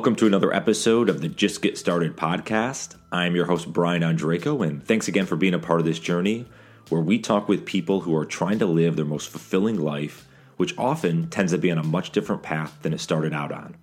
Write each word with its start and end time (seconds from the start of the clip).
Welcome 0.00 0.16
to 0.16 0.26
another 0.26 0.54
episode 0.54 1.10
of 1.10 1.20
the 1.20 1.28
Just 1.28 1.60
Get 1.60 1.76
Started 1.76 2.16
podcast. 2.16 2.96
I'm 3.12 3.36
your 3.36 3.44
host, 3.44 3.70
Brian 3.70 4.00
Ondrako, 4.00 4.66
and 4.66 4.82
thanks 4.82 5.08
again 5.08 5.26
for 5.26 5.36
being 5.36 5.52
a 5.52 5.58
part 5.58 5.78
of 5.78 5.84
this 5.84 5.98
journey 5.98 6.46
where 6.88 7.02
we 7.02 7.18
talk 7.18 7.50
with 7.50 7.66
people 7.66 8.00
who 8.00 8.16
are 8.16 8.24
trying 8.24 8.58
to 8.60 8.66
live 8.66 8.96
their 8.96 9.04
most 9.04 9.28
fulfilling 9.28 9.78
life, 9.78 10.26
which 10.56 10.72
often 10.78 11.28
tends 11.28 11.52
to 11.52 11.58
be 11.58 11.70
on 11.70 11.76
a 11.76 11.82
much 11.82 12.12
different 12.12 12.42
path 12.42 12.78
than 12.80 12.94
it 12.94 13.00
started 13.00 13.34
out 13.34 13.52
on. 13.52 13.76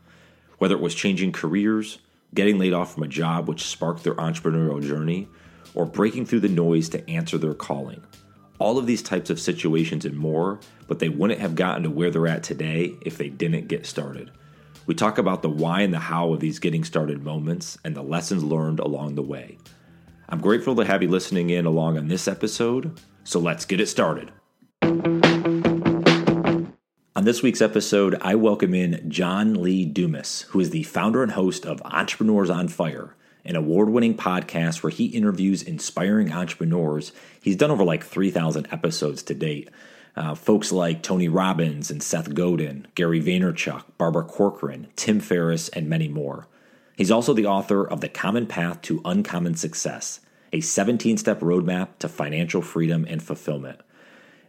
Whether 0.58 0.74
it 0.74 0.82
was 0.82 0.96
changing 0.96 1.34
careers, 1.34 2.00
getting 2.34 2.58
laid 2.58 2.74
off 2.74 2.96
from 2.96 3.04
a 3.04 3.08
job 3.08 3.48
which 3.48 3.68
sparked 3.68 4.04
their 4.04 4.16
entrepreneurial 4.16 4.82
journey, 4.82 5.28
or 5.76 5.86
breaking 5.86 6.26
through 6.26 6.40
the 6.40 6.50
noise 6.50 6.90
to 6.90 7.08
answer 7.08 7.38
their 7.38 7.54
calling. 7.54 8.04
All 8.58 8.80
of 8.80 8.88
these 8.88 9.04
types 9.04 9.30
of 9.30 9.40
situations 9.40 10.04
and 10.04 10.18
more, 10.18 10.60
but 10.88 10.98
they 10.98 11.10
wouldn't 11.10 11.42
have 11.42 11.54
gotten 11.54 11.84
to 11.84 11.92
where 11.92 12.10
they're 12.10 12.26
at 12.26 12.42
today 12.42 12.96
if 13.02 13.20
they 13.20 13.30
didn't 13.30 13.68
get 13.68 13.86
started. 13.86 14.32
We 14.88 14.96
talk 14.96 15.18
about 15.18 15.42
the 15.42 15.50
why 15.50 15.82
and 15.82 15.94
the 15.94 16.00
how 16.00 16.32
of 16.32 16.40
these 16.40 16.60
getting 16.60 16.86
started 16.86 17.22
moments 17.22 17.78
and 17.84 17.94
the 17.94 18.02
lessons 18.02 18.42
learned 18.42 18.80
along 18.80 19.16
the 19.16 19.22
way. 19.22 19.58
I'm 20.30 20.40
grateful 20.40 20.78
to 20.78 20.86
have 20.86 21.04
you 21.04 21.10
listening 21.10 21.50
in 21.50 21.66
along 21.66 21.98
on 21.98 22.08
this 22.08 22.26
episode, 22.26 22.98
so 23.26 23.38
let's 23.38 23.66
get 23.66 23.82
it 23.82 23.88
started. 23.88 24.32
On 27.18 27.26
this 27.26 27.44
week's 27.44 27.62
episode, 27.62 28.16
I 28.22 28.36
welcome 28.36 28.74
in 28.74 29.12
John 29.12 29.62
Lee 29.62 29.84
Dumas, 29.84 30.44
who 30.44 30.62
is 30.62 30.70
the 30.70 30.84
founder 30.84 31.22
and 31.22 31.34
host 31.34 31.66
of 31.66 31.82
Entrepreneurs 31.82 32.50
on 32.50 32.70
Fire, 32.70 33.14
an 33.44 33.58
award 33.58 33.90
winning 33.90 34.16
podcast 34.16 34.84
where 34.84 34.92
he 34.92 35.08
interviews 35.08 35.64
inspiring 35.64 36.32
entrepreneurs. 36.32 37.12
He's 37.42 37.58
done 37.58 37.72
over 37.72 37.84
like 37.84 38.06
3,000 38.06 38.70
episodes 38.72 39.22
to 39.24 39.34
date. 39.34 39.70
Uh, 40.18 40.34
folks 40.34 40.72
like 40.72 41.04
Tony 41.04 41.28
Robbins 41.28 41.92
and 41.92 42.02
Seth 42.02 42.34
Godin, 42.34 42.88
Gary 42.96 43.22
Vaynerchuk, 43.22 43.84
Barbara 44.00 44.24
Corcoran, 44.24 44.88
Tim 44.96 45.20
Ferriss, 45.20 45.70
and 45.70 45.88
many 45.88 46.08
more. 46.08 46.48
He's 46.96 47.12
also 47.12 47.36
the 47.36 47.46
author 47.46 47.88
of 47.88 48.02
The 48.02 48.10
Common 48.10 48.48
Path 48.48 48.82
to 48.82 49.00
Uncommon 49.06 49.54
Success, 49.54 50.22
a 50.52 50.62
17 50.62 51.18
step 51.18 51.42
roadmap 51.42 51.90
to 52.00 52.10
financial 52.10 52.64
freedom 52.64 53.06
and 53.08 53.22
fulfillment. 53.22 53.80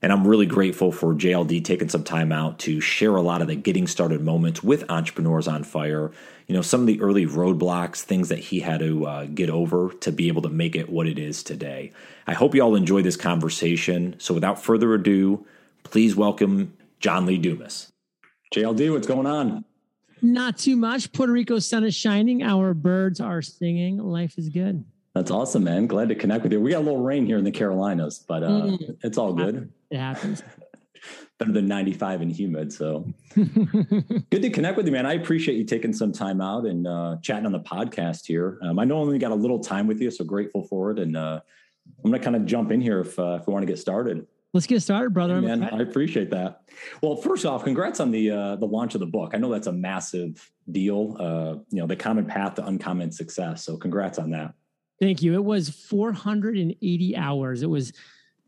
And 0.01 0.11
I'm 0.11 0.27
really 0.27 0.47
grateful 0.47 0.91
for 0.91 1.13
JLD 1.13 1.63
taking 1.65 1.91
some 1.91 2.05
time 2.05 2.33
out 2.33 2.59
to 2.61 2.81
share 2.81 3.15
a 3.17 3.21
lot 3.21 3.43
of 3.43 3.49
the 3.49 3.57
getting 3.57 3.87
started 3.87 4.23
moments 4.23 4.63
with 4.63 4.91
Entrepreneurs 4.91 5.49
on 5.49 5.65
Fire. 5.65 6.13
You 6.47 6.55
know, 6.55 6.63
some 6.63 6.81
of 6.81 6.87
the 6.87 7.03
early 7.03 7.27
roadblocks, 7.27 8.01
things 8.01 8.31
that 8.31 8.39
he 8.39 8.61
had 8.61 8.81
to 8.81 9.07
uh, 9.07 9.25
get 9.27 9.51
over 9.51 9.93
to 10.01 10.13
be 10.13 10.29
able 10.29 10.41
to 10.43 10.49
make 10.49 10.75
it 10.77 10.89
what 10.89 11.07
it 11.07 11.19
is 11.19 11.43
today. 11.43 11.93
I 12.27 12.33
hope 12.33 12.55
you 12.55 12.63
all 12.63 12.75
enjoy 12.75 13.03
this 13.03 13.17
conversation. 13.17 14.15
So 14.19 14.33
without 14.33 14.63
further 14.63 14.95
ado, 14.95 15.45
please 15.91 16.14
welcome 16.14 16.77
John 17.00 17.27
Lee 17.27 17.39
Dumas. 17.39 17.92
JLD, 18.55 18.92
what's 18.92 19.06
going 19.06 19.27
on? 19.27 19.64
Not 20.20 20.58
too 20.58 20.77
much. 20.77 21.12
Puerto 21.12 21.33
Rico's 21.33 21.69
sun 21.69 21.84
is 21.84 21.94
shining. 21.94 22.42
Our 22.42 22.75
birds 22.75 23.20
are 23.20 23.42
singing. 23.42 23.98
Life 23.98 24.36
is 24.36 24.48
good. 24.48 24.84
That's 25.14 25.31
awesome, 25.31 25.64
man. 25.64 25.86
Glad 25.86 26.09
to 26.11 26.14
connect 26.14 26.42
with 26.42 26.53
you. 26.53 26.61
We 26.61 26.72
got 26.72 26.78
a 26.78 26.84
little 26.86 27.00
rain 27.00 27.27
here 27.27 27.39
in 27.39 27.44
the 27.44 27.50
Carolinas, 27.50 28.19
but 28.19 28.42
uh, 28.42 28.48
mm. 28.48 28.97
it's 29.03 29.19
all 29.19 29.33
good. 29.33 29.72
It 29.91 29.98
happens. 29.98 30.42
Better 31.39 31.53
than 31.53 31.69
95 31.69 32.20
and 32.22 32.33
humid. 32.33 32.72
So 32.72 33.06
good 33.34 34.42
to 34.42 34.50
connect 34.50 34.77
with 34.77 34.86
you, 34.86 34.92
man. 34.92 35.06
I 35.06 35.14
appreciate 35.14 35.56
you 35.56 35.64
taking 35.64 35.92
some 35.92 36.12
time 36.12 36.41
out 36.41 36.66
and 36.66 36.87
uh, 36.87 37.16
chatting 37.22 37.47
on 37.47 37.53
the 37.53 37.60
podcast 37.60 38.27
here. 38.27 38.59
Um, 38.62 38.78
I 38.78 38.84
know 38.84 38.98
I 38.98 39.00
only 39.03 39.19
got 39.19 39.31
a 39.31 39.37
little 39.37 39.60
time 39.60 39.87
with 39.87 40.00
you, 40.00 40.10
so 40.10 40.25
grateful 40.25 40.65
for 40.65 40.91
it. 40.91 40.98
And 40.98 41.16
uh, 41.16 41.41
I'm 42.04 42.10
going 42.10 42.21
to 42.21 42.25
kind 42.25 42.34
of 42.34 42.44
jump 42.44 42.72
in 42.72 42.81
here 42.81 43.00
if, 43.00 43.19
uh, 43.19 43.38
if 43.41 43.47
we 43.47 43.53
want 43.53 43.62
to 43.62 43.66
get 43.66 43.78
started. 43.78 44.27
Let's 44.54 44.66
get 44.66 44.81
started, 44.81 45.12
brother. 45.12 45.41
man, 45.42 45.62
I 45.62 45.82
appreciate 45.82 46.31
that. 46.31 46.62
Well, 47.03 47.16
first 47.16 47.44
off, 47.44 47.64
congrats 47.64 48.00
on 48.00 48.10
the 48.10 48.31
uh, 48.31 48.56
the 48.56 48.66
launch 48.66 48.94
of 48.94 49.00
the 49.00 49.06
book. 49.06 49.32
I 49.34 49.38
know 49.38 49.50
that's 49.50 49.66
a 49.66 49.72
massive 49.72 50.50
deal. 50.70 51.16
Uh, 51.20 51.59
you 51.69 51.81
know, 51.81 51.86
the 51.86 51.97
common 51.97 52.25
path 52.25 52.54
to 52.54 52.66
uncommon 52.66 53.12
success. 53.12 53.64
So, 53.64 53.76
congrats 53.76 54.19
on 54.19 54.31
that. 54.31 54.54
Thank 55.00 55.22
you. 55.22 55.34
It 55.34 55.44
was 55.44 55.69
480 55.69 57.16
hours. 57.16 57.62
It 57.62 57.69
was 57.69 57.92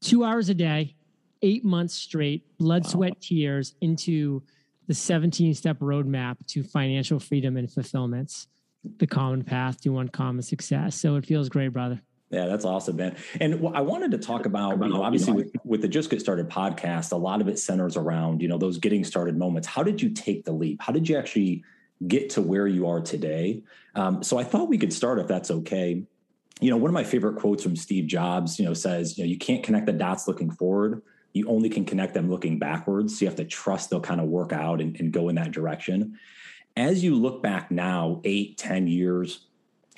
two 0.01 0.25
hours 0.25 0.49
a 0.49 0.55
day, 0.55 0.97
eight 1.43 1.65
months 1.65 1.95
straight, 1.95 2.47
blood, 2.57 2.85
wow. 2.85 2.91
sweat, 2.91 3.21
tears 3.21 3.75
into 3.83 4.43
the 4.89 4.95
17 4.95 5.53
step 5.53 5.79
roadmap 5.81 6.39
to 6.49 6.63
financial 6.63 7.21
freedom 7.21 7.59
and 7.59 7.71
fulfillments, 7.71 8.49
the 8.99 9.07
common 9.07 9.45
path 9.45 9.81
to 9.83 9.99
uncommon 9.99 10.43
success. 10.43 10.99
So, 10.99 11.17
it 11.17 11.27
feels 11.27 11.51
great, 11.51 11.69
brother. 11.69 12.01
Yeah, 12.31 12.47
that's 12.47 12.65
awesome, 12.65 12.95
man. 12.95 13.17
And 13.41 13.67
I 13.75 13.81
wanted 13.81 14.13
to 14.13 14.19
talk 14.19 14.47
about, 14.47 14.79
you 14.81 14.89
know, 14.89 15.03
obviously 15.03 15.33
with, 15.33 15.53
with 15.65 15.83
the 15.83 15.89
Just 15.89 16.11
Get 16.11 16.21
Started 16.21 16.49
podcast, 16.49 17.11
a 17.11 17.17
lot 17.17 17.41
of 17.41 17.49
it 17.49 17.59
centers 17.59 17.97
around, 17.97 18.41
you 18.41 18.47
know, 18.47 18.57
those 18.57 18.79
getting 18.79 19.03
started 19.03 19.37
moments. 19.37 19.67
How 19.67 19.83
did 19.83 20.01
you 20.01 20.11
take 20.11 20.45
the 20.45 20.53
leap? 20.53 20.81
How 20.81 20.93
did 20.93 21.09
you 21.09 21.17
actually 21.17 21.65
get 22.07 22.31
to 22.31 22.41
where 22.41 22.69
you 22.69 22.87
are 22.89 23.01
today? 23.01 23.65
Um, 23.97 24.23
so 24.23 24.39
I 24.39 24.45
thought 24.45 24.69
we 24.69 24.79
could 24.79 24.93
start, 24.93 25.19
if 25.19 25.27
that's 25.27 25.51
okay. 25.51 26.05
You 26.61 26.71
know, 26.71 26.77
one 26.77 26.89
of 26.89 26.95
my 26.95 27.03
favorite 27.03 27.37
quotes 27.37 27.65
from 27.65 27.75
Steve 27.75 28.07
Jobs, 28.07 28.61
you 28.61 28.65
know, 28.65 28.75
says, 28.75 29.19
you 29.19 29.25
know, 29.25 29.29
you 29.29 29.37
can't 29.37 29.65
connect 29.65 29.87
the 29.87 29.93
dots 29.93 30.29
looking 30.29 30.53
forward. 30.53 31.03
You 31.33 31.49
only 31.49 31.69
can 31.69 31.85
connect 31.85 32.15
them 32.15 32.31
looking 32.31 32.61
backwards. 32.61 33.19
So 33.19 33.25
you 33.25 33.29
have 33.29 33.37
to 33.39 33.45
trust 33.45 33.91
they'll 33.91 34.01
kind 34.01 34.21
of 34.21 34.29
work 34.29 34.53
out 34.53 34.81
and, 34.81 34.95
and 35.01 35.13
go 35.13 35.31
in 35.31 35.35
that 35.35 35.51
direction. 35.51 36.17
As 36.77 37.03
you 37.03 37.17
look 37.17 37.43
back 37.43 37.73
now, 37.73 38.21
eight, 38.23 38.57
ten 38.57 38.87
years 38.87 39.47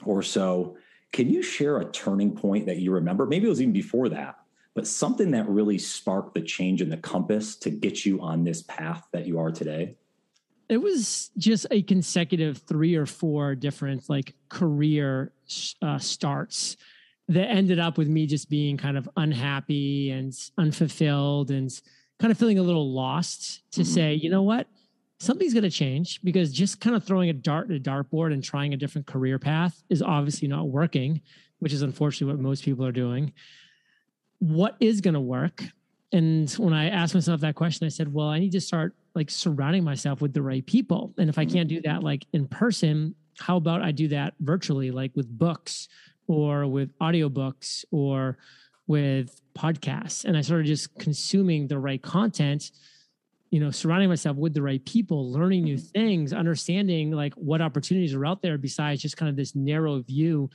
or 0.02 0.22
so, 0.22 0.78
can 1.12 1.30
you 1.30 1.42
share 1.42 1.78
a 1.78 1.84
turning 1.84 2.34
point 2.34 2.66
that 2.66 2.78
you 2.78 2.90
remember? 2.92 3.26
Maybe 3.26 3.46
it 3.46 3.50
was 3.50 3.60
even 3.60 3.72
before 3.72 4.08
that, 4.08 4.38
but 4.74 4.86
something 4.86 5.30
that 5.32 5.48
really 5.48 5.78
sparked 5.78 6.34
the 6.34 6.40
change 6.40 6.80
in 6.80 6.88
the 6.88 6.96
compass 6.96 7.56
to 7.56 7.70
get 7.70 8.04
you 8.04 8.20
on 8.20 8.44
this 8.44 8.62
path 8.62 9.06
that 9.12 9.26
you 9.26 9.38
are 9.38 9.50
today? 9.50 9.96
It 10.68 10.78
was 10.78 11.30
just 11.36 11.66
a 11.70 11.82
consecutive 11.82 12.58
three 12.58 12.94
or 12.94 13.04
four 13.04 13.54
different 13.54 14.08
like 14.08 14.34
career 14.48 15.32
uh, 15.82 15.98
starts 15.98 16.78
that 17.28 17.50
ended 17.50 17.78
up 17.78 17.98
with 17.98 18.08
me 18.08 18.26
just 18.26 18.48
being 18.48 18.78
kind 18.78 18.96
of 18.96 19.08
unhappy 19.16 20.10
and 20.10 20.32
unfulfilled 20.56 21.50
and 21.50 21.70
kind 22.18 22.30
of 22.30 22.38
feeling 22.38 22.58
a 22.58 22.62
little 22.62 22.92
lost 22.92 23.70
to 23.72 23.82
mm-hmm. 23.82 23.92
say, 23.92 24.14
you 24.14 24.30
know 24.30 24.42
what? 24.42 24.66
Something's 25.22 25.54
going 25.54 25.62
to 25.62 25.70
change 25.70 26.20
because 26.24 26.52
just 26.52 26.80
kind 26.80 26.96
of 26.96 27.04
throwing 27.04 27.30
a 27.30 27.32
dart 27.32 27.70
at 27.70 27.76
a 27.76 27.80
dartboard 27.80 28.32
and 28.32 28.42
trying 28.42 28.74
a 28.74 28.76
different 28.76 29.06
career 29.06 29.38
path 29.38 29.80
is 29.88 30.02
obviously 30.02 30.48
not 30.48 30.68
working, 30.68 31.20
which 31.60 31.72
is 31.72 31.82
unfortunately 31.82 32.34
what 32.34 32.42
most 32.42 32.64
people 32.64 32.84
are 32.84 32.92
doing. 32.92 33.32
What 34.40 34.76
is 34.80 35.00
going 35.00 35.14
to 35.14 35.20
work? 35.20 35.62
And 36.10 36.50
when 36.52 36.74
I 36.74 36.90
asked 36.90 37.14
myself 37.14 37.40
that 37.42 37.54
question, 37.54 37.86
I 37.86 37.88
said, 37.88 38.12
well, 38.12 38.26
I 38.26 38.40
need 38.40 38.52
to 38.52 38.60
start 38.60 38.96
like 39.14 39.30
surrounding 39.30 39.84
myself 39.84 40.20
with 40.20 40.32
the 40.32 40.42
right 40.42 40.66
people. 40.66 41.14
And 41.16 41.30
if 41.30 41.38
I 41.38 41.44
can't 41.44 41.68
do 41.68 41.76
mm-hmm. 41.76 41.88
that 41.88 42.02
like 42.02 42.26
in 42.32 42.48
person, 42.48 43.14
how 43.38 43.56
about 43.56 43.80
I 43.80 43.92
do 43.92 44.08
that 44.08 44.34
virtually, 44.40 44.90
like 44.90 45.12
with 45.14 45.28
books 45.38 45.88
or 46.26 46.66
with 46.66 46.98
audiobooks 46.98 47.84
or 47.92 48.38
with 48.88 49.40
podcasts? 49.54 50.24
And 50.24 50.36
I 50.36 50.40
started 50.40 50.66
just 50.66 50.98
consuming 50.98 51.68
the 51.68 51.78
right 51.78 52.02
content 52.02 52.72
you 53.52 53.60
know 53.60 53.70
surrounding 53.70 54.08
myself 54.08 54.36
with 54.36 54.54
the 54.54 54.62
right 54.62 54.84
people 54.84 55.30
learning 55.30 55.62
new 55.62 55.76
mm-hmm. 55.76 56.00
things 56.00 56.32
understanding 56.32 57.12
like 57.12 57.34
what 57.34 57.60
opportunities 57.60 58.14
are 58.14 58.26
out 58.26 58.42
there 58.42 58.58
besides 58.58 59.00
just 59.00 59.16
kind 59.16 59.28
of 59.28 59.36
this 59.36 59.54
narrow 59.54 60.00
view 60.00 60.50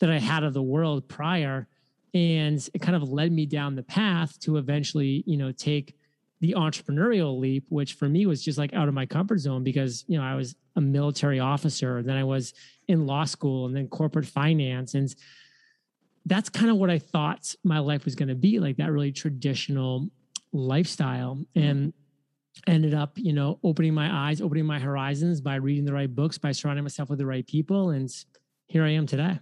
that 0.00 0.10
i 0.10 0.18
had 0.18 0.44
of 0.44 0.52
the 0.52 0.62
world 0.62 1.08
prior. 1.08 1.66
And 2.12 2.58
it 2.74 2.82
kind 2.82 2.96
of 2.96 3.08
led 3.08 3.30
me 3.30 3.46
down 3.46 3.76
the 3.76 3.84
path 3.84 4.38
to 4.40 4.56
eventually 4.56 5.22
you 5.26 5.36
know 5.36 5.52
take 5.52 5.94
the 6.40 6.54
entrepreneurial 6.58 7.38
leap 7.38 7.66
which 7.68 7.94
for 7.94 8.08
me 8.08 8.26
was 8.26 8.42
just 8.42 8.58
like 8.58 8.74
out 8.74 8.88
of 8.88 8.94
my 8.94 9.06
comfort 9.06 9.38
zone 9.38 9.62
because 9.62 10.04
you 10.08 10.18
know 10.18 10.24
i 10.24 10.34
was 10.34 10.56
a 10.74 10.80
military 10.80 11.38
officer 11.38 11.98
and 11.98 12.08
then 12.08 12.16
i 12.16 12.24
was 12.24 12.52
in 12.88 13.06
law 13.06 13.24
school 13.24 13.66
and 13.66 13.76
then 13.76 13.86
corporate 13.86 14.26
finance. 14.26 14.94
And 14.94 15.14
that's 16.26 16.48
kind 16.48 16.70
of 16.70 16.76
what 16.76 16.90
i 16.90 16.98
thought 16.98 17.54
my 17.62 17.78
life 17.78 18.04
was 18.04 18.16
going 18.16 18.28
to 18.28 18.34
be 18.34 18.58
like 18.58 18.76
that 18.78 18.90
really 18.90 19.12
traditional 19.12 20.10
lifestyle. 20.52 21.38
And 21.54 21.78
mm-hmm. 21.78 21.99
Ended 22.66 22.94
up, 22.94 23.12
you 23.16 23.32
know, 23.32 23.58
opening 23.62 23.94
my 23.94 24.28
eyes, 24.28 24.40
opening 24.40 24.66
my 24.66 24.78
horizons 24.78 25.40
by 25.40 25.56
reading 25.56 25.84
the 25.84 25.92
right 25.92 26.12
books, 26.14 26.38
by 26.38 26.52
surrounding 26.52 26.84
myself 26.84 27.08
with 27.08 27.18
the 27.18 27.26
right 27.26 27.46
people. 27.46 27.90
And 27.90 28.10
here 28.66 28.84
I 28.84 28.90
am 28.90 29.06
today. 29.06 29.38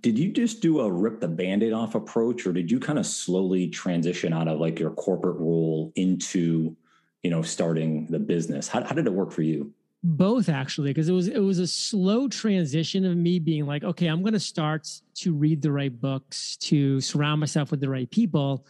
Did 0.00 0.18
you 0.18 0.32
just 0.32 0.60
do 0.60 0.80
a 0.80 0.90
rip 0.90 1.20
the 1.20 1.28
band-aid 1.28 1.72
off 1.72 1.94
approach, 1.94 2.46
or 2.46 2.52
did 2.52 2.70
you 2.70 2.80
kind 2.80 2.98
of 2.98 3.06
slowly 3.06 3.68
transition 3.68 4.32
out 4.32 4.48
of 4.48 4.58
like 4.58 4.80
your 4.80 4.90
corporate 4.90 5.36
role 5.36 5.92
into, 5.94 6.76
you 7.22 7.30
know, 7.30 7.42
starting 7.42 8.06
the 8.06 8.18
business? 8.18 8.66
How, 8.66 8.82
how 8.82 8.94
did 8.94 9.06
it 9.06 9.12
work 9.12 9.30
for 9.30 9.42
you? 9.42 9.72
Both 10.02 10.48
actually, 10.48 10.90
because 10.90 11.08
it 11.08 11.12
was 11.12 11.28
it 11.28 11.38
was 11.38 11.60
a 11.60 11.66
slow 11.66 12.28
transition 12.28 13.06
of 13.06 13.16
me 13.16 13.38
being 13.38 13.64
like, 13.64 13.84
okay, 13.84 14.08
I'm 14.08 14.20
going 14.20 14.34
to 14.34 14.40
start 14.40 14.86
to 15.14 15.32
read 15.32 15.62
the 15.62 15.72
right 15.72 15.98
books, 15.98 16.56
to 16.58 17.00
surround 17.00 17.40
myself 17.40 17.70
with 17.70 17.80
the 17.80 17.88
right 17.88 18.10
people 18.10 18.66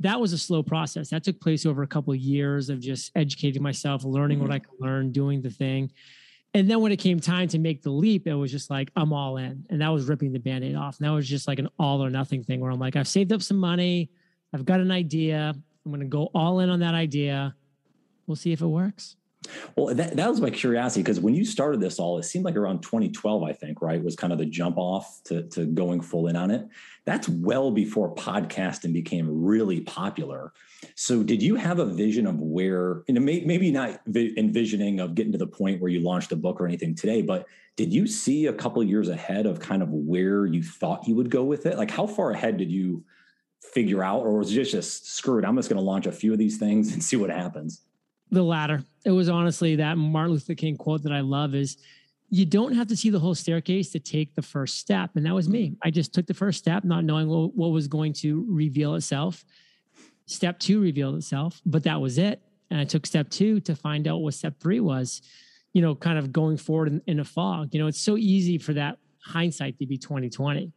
that 0.00 0.20
was 0.20 0.32
a 0.32 0.38
slow 0.38 0.62
process. 0.62 1.10
That 1.10 1.24
took 1.24 1.40
place 1.40 1.66
over 1.66 1.82
a 1.82 1.86
couple 1.86 2.12
of 2.12 2.18
years 2.18 2.68
of 2.68 2.80
just 2.80 3.12
educating 3.14 3.62
myself, 3.62 4.04
learning 4.04 4.38
mm-hmm. 4.38 4.48
what 4.48 4.54
I 4.54 4.58
could 4.58 4.80
learn, 4.80 5.12
doing 5.12 5.40
the 5.40 5.50
thing. 5.50 5.92
And 6.52 6.70
then 6.70 6.80
when 6.80 6.92
it 6.92 6.98
came 6.98 7.18
time 7.18 7.48
to 7.48 7.58
make 7.58 7.82
the 7.82 7.90
leap, 7.90 8.28
it 8.28 8.34
was 8.34 8.50
just 8.50 8.70
like, 8.70 8.90
I'm 8.94 9.12
all 9.12 9.38
in. 9.38 9.66
And 9.70 9.80
that 9.80 9.88
was 9.88 10.06
ripping 10.06 10.32
the 10.32 10.38
band 10.38 10.64
aid 10.64 10.76
off. 10.76 10.98
And 10.98 11.06
that 11.06 11.12
was 11.12 11.28
just 11.28 11.48
like 11.48 11.58
an 11.58 11.68
all 11.78 12.04
or 12.04 12.10
nothing 12.10 12.44
thing 12.44 12.60
where 12.60 12.70
I'm 12.70 12.78
like, 12.78 12.94
I've 12.94 13.08
saved 13.08 13.32
up 13.32 13.42
some 13.42 13.56
money. 13.56 14.10
I've 14.52 14.64
got 14.64 14.78
an 14.78 14.92
idea. 14.92 15.52
I'm 15.84 15.90
going 15.90 16.00
to 16.00 16.06
go 16.06 16.30
all 16.32 16.60
in 16.60 16.70
on 16.70 16.80
that 16.80 16.94
idea. 16.94 17.56
We'll 18.26 18.36
see 18.36 18.52
if 18.52 18.60
it 18.60 18.66
works. 18.66 19.16
Well, 19.76 19.94
that, 19.94 20.16
that 20.16 20.30
was 20.30 20.40
my 20.40 20.50
curiosity 20.50 21.02
because 21.02 21.20
when 21.20 21.34
you 21.34 21.44
started 21.44 21.80
this 21.80 21.98
all, 21.98 22.18
it 22.18 22.24
seemed 22.24 22.44
like 22.44 22.56
around 22.56 22.82
2012, 22.82 23.42
I 23.42 23.52
think, 23.52 23.82
right, 23.82 24.02
was 24.02 24.16
kind 24.16 24.32
of 24.32 24.38
the 24.38 24.46
jump 24.46 24.78
off 24.78 25.20
to, 25.24 25.42
to 25.50 25.66
going 25.66 26.00
full 26.00 26.28
in 26.28 26.36
on 26.36 26.50
it. 26.50 26.66
That's 27.04 27.28
well 27.28 27.70
before 27.70 28.14
podcasting 28.14 28.92
became 28.92 29.44
really 29.44 29.80
popular. 29.80 30.52
So, 30.94 31.22
did 31.22 31.42
you 31.42 31.54
have 31.56 31.78
a 31.78 31.86
vision 31.86 32.26
of 32.26 32.40
where, 32.40 33.02
and 33.08 33.22
maybe 33.24 33.70
not 33.70 34.00
envisioning 34.14 35.00
of 35.00 35.14
getting 35.14 35.32
to 35.32 35.38
the 35.38 35.46
point 35.46 35.80
where 35.80 35.90
you 35.90 36.00
launched 36.00 36.32
a 36.32 36.36
book 36.36 36.60
or 36.60 36.66
anything 36.66 36.94
today, 36.94 37.22
but 37.22 37.46
did 37.76 37.92
you 37.92 38.06
see 38.06 38.46
a 38.46 38.52
couple 38.52 38.82
years 38.82 39.08
ahead 39.08 39.46
of 39.46 39.58
kind 39.58 39.82
of 39.82 39.90
where 39.90 40.46
you 40.46 40.62
thought 40.62 41.08
you 41.08 41.16
would 41.16 41.30
go 41.30 41.42
with 41.42 41.66
it? 41.66 41.76
Like, 41.76 41.90
how 41.90 42.06
far 42.06 42.30
ahead 42.30 42.56
did 42.56 42.70
you 42.70 43.04
figure 43.60 44.04
out, 44.04 44.22
or 44.22 44.38
was 44.38 44.52
it 44.52 44.54
just, 44.54 44.70
just 44.70 45.14
screw 45.14 45.38
it? 45.38 45.44
I'm 45.44 45.56
just 45.56 45.68
going 45.68 45.80
to 45.80 45.84
launch 45.84 46.06
a 46.06 46.12
few 46.12 46.32
of 46.32 46.38
these 46.38 46.58
things 46.58 46.92
and 46.94 47.02
see 47.02 47.16
what 47.16 47.30
happens? 47.30 47.82
The 48.34 48.42
latter. 48.42 48.82
It 49.04 49.12
was 49.12 49.28
honestly 49.28 49.76
that 49.76 49.96
Martin 49.96 50.32
Luther 50.32 50.56
King 50.56 50.76
quote 50.76 51.04
that 51.04 51.12
I 51.12 51.20
love 51.20 51.54
is 51.54 51.76
you 52.30 52.44
don't 52.44 52.74
have 52.74 52.88
to 52.88 52.96
see 52.96 53.10
the 53.10 53.20
whole 53.20 53.36
staircase 53.36 53.90
to 53.90 54.00
take 54.00 54.34
the 54.34 54.42
first 54.42 54.80
step. 54.80 55.10
And 55.14 55.24
that 55.24 55.34
was 55.34 55.48
me. 55.48 55.76
I 55.84 55.90
just 55.90 56.12
took 56.12 56.26
the 56.26 56.34
first 56.34 56.58
step, 56.58 56.82
not 56.82 57.04
knowing 57.04 57.28
what, 57.28 57.54
what 57.54 57.68
was 57.68 57.86
going 57.86 58.12
to 58.14 58.44
reveal 58.48 58.96
itself. 58.96 59.44
Step 60.26 60.58
two 60.58 60.80
revealed 60.80 61.14
itself, 61.14 61.60
but 61.64 61.84
that 61.84 62.00
was 62.00 62.18
it. 62.18 62.42
And 62.72 62.80
I 62.80 62.84
took 62.84 63.06
step 63.06 63.30
two 63.30 63.60
to 63.60 63.76
find 63.76 64.08
out 64.08 64.16
what 64.16 64.34
step 64.34 64.58
three 64.58 64.80
was, 64.80 65.22
you 65.74 65.80
know, 65.80 65.94
kind 65.94 66.18
of 66.18 66.32
going 66.32 66.56
forward 66.56 66.88
in, 66.88 67.02
in 67.06 67.20
a 67.20 67.24
fog. 67.24 67.68
You 67.72 67.78
know, 67.78 67.86
it's 67.86 68.00
so 68.00 68.16
easy 68.16 68.58
for 68.58 68.72
that 68.72 68.98
hindsight 69.24 69.78
to 69.78 69.86
be 69.86 69.96
2020. 69.96 70.60
Yeah. 70.60 70.68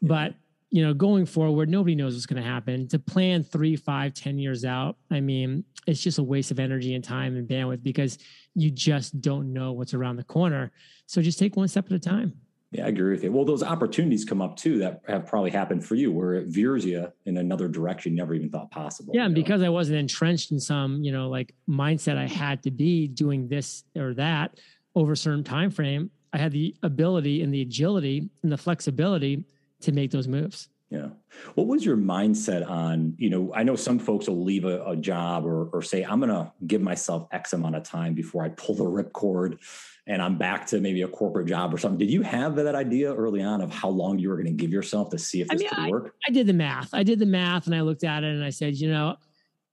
But 0.00 0.34
you 0.70 0.84
know, 0.84 0.92
going 0.92 1.26
forward, 1.26 1.68
nobody 1.68 1.94
knows 1.94 2.14
what's 2.14 2.26
going 2.26 2.42
to 2.42 2.48
happen. 2.48 2.88
To 2.88 2.98
plan 2.98 3.42
three, 3.42 3.76
five, 3.76 4.14
ten 4.14 4.38
years 4.38 4.64
out, 4.64 4.96
I 5.10 5.20
mean, 5.20 5.64
it's 5.86 6.02
just 6.02 6.18
a 6.18 6.22
waste 6.22 6.50
of 6.50 6.58
energy 6.58 6.94
and 6.94 7.04
time 7.04 7.36
and 7.36 7.48
bandwidth 7.48 7.82
because 7.82 8.18
you 8.54 8.70
just 8.70 9.20
don't 9.20 9.52
know 9.52 9.72
what's 9.72 9.94
around 9.94 10.16
the 10.16 10.24
corner. 10.24 10.72
So 11.06 11.22
just 11.22 11.38
take 11.38 11.56
one 11.56 11.68
step 11.68 11.86
at 11.86 11.92
a 11.92 11.98
time. 11.98 12.34
Yeah, 12.72 12.86
I 12.86 12.88
agree 12.88 13.12
with 13.12 13.22
you. 13.22 13.30
Well, 13.30 13.44
those 13.44 13.62
opportunities 13.62 14.24
come 14.24 14.42
up 14.42 14.56
too 14.56 14.78
that 14.78 15.00
have 15.06 15.26
probably 15.26 15.50
happened 15.50 15.84
for 15.84 15.94
you 15.94 16.10
where 16.10 16.34
it 16.34 16.48
veers 16.48 16.84
you 16.84 17.10
in 17.24 17.36
another 17.36 17.68
direction 17.68 18.12
you 18.12 18.18
never 18.18 18.34
even 18.34 18.50
thought 18.50 18.72
possible. 18.72 19.12
Yeah, 19.14 19.24
and 19.24 19.34
know? 19.34 19.40
because 19.40 19.62
I 19.62 19.68
wasn't 19.68 19.98
entrenched 19.98 20.50
in 20.50 20.58
some, 20.58 21.02
you 21.02 21.12
know, 21.12 21.28
like 21.28 21.54
mindset 21.68 22.18
I 22.18 22.26
had 22.26 22.64
to 22.64 22.72
be 22.72 23.06
doing 23.06 23.46
this 23.46 23.84
or 23.96 24.14
that 24.14 24.58
over 24.96 25.12
a 25.12 25.16
certain 25.16 25.44
time 25.44 25.70
frame, 25.70 26.10
I 26.32 26.38
had 26.38 26.50
the 26.52 26.74
ability 26.82 27.42
and 27.42 27.54
the 27.54 27.62
agility 27.62 28.28
and 28.42 28.50
the 28.50 28.58
flexibility 28.58 29.44
to 29.82 29.92
make 29.92 30.10
those 30.10 30.28
moves. 30.28 30.68
Yeah. 30.90 31.08
What 31.56 31.66
was 31.66 31.84
your 31.84 31.96
mindset 31.96 32.68
on, 32.68 33.14
you 33.18 33.28
know, 33.28 33.52
I 33.52 33.64
know 33.64 33.74
some 33.74 33.98
folks 33.98 34.28
will 34.28 34.44
leave 34.44 34.64
a, 34.64 34.84
a 34.84 34.96
job 34.96 35.44
or, 35.44 35.66
or 35.72 35.82
say, 35.82 36.04
I'm 36.04 36.20
going 36.20 36.30
to 36.30 36.52
give 36.66 36.80
myself 36.80 37.26
X 37.32 37.52
amount 37.52 37.74
of 37.74 37.82
time 37.82 38.14
before 38.14 38.44
I 38.44 38.50
pull 38.50 38.76
the 38.76 38.84
ripcord 38.84 39.58
and 40.06 40.22
I'm 40.22 40.38
back 40.38 40.66
to 40.68 40.80
maybe 40.80 41.02
a 41.02 41.08
corporate 41.08 41.48
job 41.48 41.74
or 41.74 41.78
something. 41.78 41.98
Did 41.98 42.12
you 42.12 42.22
have 42.22 42.54
that 42.56 42.76
idea 42.76 43.12
early 43.12 43.42
on 43.42 43.60
of 43.60 43.72
how 43.72 43.88
long 43.88 44.20
you 44.20 44.28
were 44.28 44.36
going 44.36 44.46
to 44.46 44.52
give 44.52 44.70
yourself 44.70 45.10
to 45.10 45.18
see 45.18 45.40
if 45.40 45.48
this 45.48 45.60
I 45.60 45.64
mean, 45.64 45.68
could 45.70 45.78
I, 45.78 45.90
work? 45.90 46.14
I 46.28 46.30
did 46.30 46.46
the 46.46 46.52
math. 46.52 46.94
I 46.94 47.02
did 47.02 47.18
the 47.18 47.26
math 47.26 47.66
and 47.66 47.74
I 47.74 47.80
looked 47.80 48.04
at 48.04 48.22
it 48.22 48.32
and 48.32 48.44
I 48.44 48.50
said, 48.50 48.76
you 48.76 48.88
know, 48.88 49.16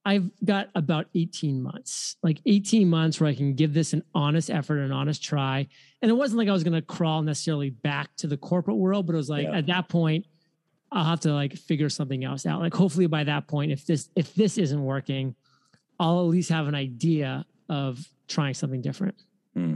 I've 0.06 0.30
got 0.44 0.70
about 0.76 1.08
18 1.16 1.62
months, 1.62 2.18
like 2.24 2.42
18 2.46 2.90
months 2.90 3.20
where 3.20 3.30
I 3.30 3.36
can 3.36 3.54
give 3.54 3.74
this 3.74 3.94
an 3.94 4.04
honest 4.14 4.50
effort, 4.50 4.80
an 4.80 4.92
honest 4.92 5.24
try. 5.24 5.68
And 6.04 6.12
it 6.12 6.16
wasn't 6.16 6.40
like 6.40 6.50
I 6.50 6.52
was 6.52 6.66
going 6.66 6.74
to 6.74 6.82
crawl 6.82 7.22
necessarily 7.22 7.70
back 7.70 8.14
to 8.18 8.28
the 8.28 8.36
corporate 8.36 8.76
world, 8.76 9.08
but 9.08 9.14
it 9.14 9.18
was 9.18 9.30
like 9.30 9.46
yeah. 9.46 9.58
at 9.58 9.68
that 9.68 9.88
point, 9.88 10.26
I'll 10.92 11.06
have 11.06 11.22
to 11.22 11.34
like 11.34 11.54
figure 11.56 11.90
something 11.90 12.26
else 12.26 12.46
out. 12.46 12.60
Like 12.60 12.74
hopefully 12.74 13.08
by 13.08 13.24
that 13.24 13.48
point, 13.48 13.72
if 13.72 13.86
this 13.86 14.10
if 14.14 14.36
this 14.36 14.58
isn't 14.58 14.84
working, 14.84 15.34
I'll 15.98 16.20
at 16.20 16.26
least 16.26 16.50
have 16.50 16.68
an 16.68 16.76
idea 16.76 17.46
of 17.70 18.06
trying 18.28 18.54
something 18.54 18.82
different. 18.82 19.16
Hmm. 19.54 19.76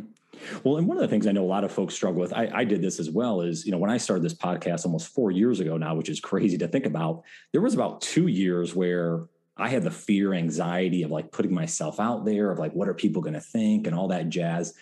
Well, 0.65 0.75
and 0.75 0.85
one 0.85 0.97
of 0.97 1.01
the 1.01 1.07
things 1.07 1.27
I 1.27 1.31
know 1.31 1.45
a 1.45 1.47
lot 1.47 1.63
of 1.63 1.71
folks 1.71 1.95
struggle 1.95 2.19
with, 2.19 2.33
I, 2.33 2.51
I, 2.53 2.63
did 2.65 2.81
this 2.81 2.99
as 2.99 3.09
well, 3.09 3.39
is 3.39 3.65
you 3.65 3.71
know 3.71 3.77
when 3.77 3.89
I 3.89 3.97
started 3.97 4.21
this 4.21 4.33
podcast 4.33 4.85
almost 4.85 5.07
four 5.07 5.31
years 5.31 5.61
ago 5.61 5.77
now, 5.77 5.95
which 5.95 6.09
is 6.09 6.19
crazy 6.19 6.57
to 6.57 6.67
think 6.67 6.85
about. 6.85 7.23
There 7.53 7.61
was 7.61 7.73
about 7.73 8.01
two 8.01 8.27
years 8.27 8.75
where 8.75 9.27
I 9.55 9.69
had 9.69 9.83
the 9.83 9.91
fear, 9.91 10.33
anxiety 10.33 11.03
of 11.03 11.09
like 11.09 11.31
putting 11.31 11.53
myself 11.53 12.01
out 12.01 12.25
there, 12.25 12.51
of 12.51 12.59
like, 12.59 12.73
what 12.73 12.89
are 12.89 12.93
people 12.93 13.21
going 13.21 13.33
to 13.33 13.39
think 13.39 13.87
and 13.87 13.95
all 13.95 14.09
that 14.09 14.27
jazz. 14.27 14.73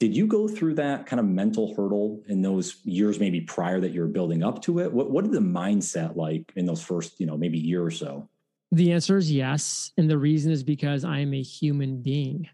Did 0.00 0.16
you 0.16 0.26
go 0.26 0.48
through 0.48 0.74
that 0.74 1.06
kind 1.06 1.20
of 1.20 1.26
mental 1.26 1.74
hurdle 1.74 2.22
in 2.28 2.42
those 2.42 2.80
years, 2.84 3.20
maybe 3.20 3.40
prior 3.40 3.80
that 3.80 3.92
you're 3.92 4.06
building 4.06 4.42
up 4.42 4.60
to 4.62 4.80
it? 4.80 4.92
What, 4.92 5.10
what 5.10 5.24
did 5.24 5.32
the 5.32 5.38
mindset 5.38 6.16
like 6.16 6.52
in 6.56 6.66
those 6.66 6.82
first, 6.82 7.20
you 7.20 7.26
know, 7.26 7.36
maybe 7.36 7.58
year 7.58 7.84
or 7.84 7.90
so? 7.90 8.28
The 8.72 8.92
answer 8.92 9.16
is 9.16 9.30
yes. 9.30 9.92
And 9.96 10.10
the 10.10 10.18
reason 10.18 10.50
is 10.50 10.64
because 10.64 11.04
I 11.04 11.20
am 11.20 11.32
a 11.32 11.42
human 11.42 12.02
being. 12.02 12.48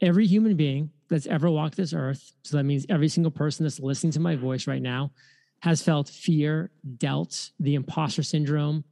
Every 0.00 0.26
human 0.26 0.56
being 0.56 0.90
that's 1.08 1.26
ever 1.26 1.50
walked 1.50 1.76
this 1.76 1.92
earth, 1.92 2.32
so 2.42 2.56
that 2.56 2.64
means 2.64 2.86
every 2.88 3.08
single 3.08 3.30
person 3.30 3.64
that's 3.64 3.78
listening 3.78 4.12
to 4.12 4.20
my 4.20 4.36
voice 4.36 4.66
right 4.66 4.82
now, 4.82 5.12
has 5.60 5.82
felt 5.82 6.08
fear, 6.08 6.70
doubt, 6.98 7.50
the 7.60 7.74
imposter 7.74 8.22
syndrome, 8.22 8.84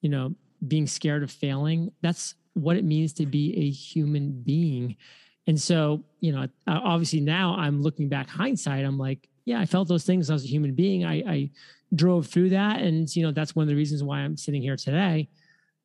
you 0.00 0.08
know, 0.08 0.34
being 0.66 0.86
scared 0.86 1.22
of 1.22 1.30
failing. 1.30 1.90
That's 2.02 2.34
what 2.54 2.76
it 2.76 2.84
means 2.84 3.12
to 3.14 3.26
be 3.26 3.56
a 3.56 3.70
human 3.70 4.42
being. 4.42 4.96
And 5.46 5.60
so, 5.60 6.02
you 6.20 6.32
know, 6.32 6.46
obviously 6.66 7.20
now 7.20 7.56
I'm 7.56 7.80
looking 7.80 8.08
back 8.08 8.28
hindsight, 8.28 8.84
I'm 8.84 8.98
like, 8.98 9.28
yeah, 9.44 9.60
I 9.60 9.66
felt 9.66 9.88
those 9.88 10.04
things 10.04 10.30
as 10.30 10.44
a 10.44 10.48
human 10.48 10.74
being. 10.74 11.04
I, 11.04 11.14
I 11.14 11.50
drove 11.94 12.26
through 12.26 12.50
that. 12.50 12.80
And, 12.80 13.14
you 13.14 13.22
know, 13.22 13.30
that's 13.30 13.54
one 13.54 13.62
of 13.62 13.68
the 13.68 13.76
reasons 13.76 14.02
why 14.02 14.18
I'm 14.18 14.36
sitting 14.36 14.60
here 14.60 14.76
today. 14.76 15.28